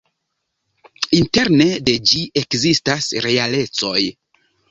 [1.17, 4.01] Interne de ĝi ekzistas realecoj.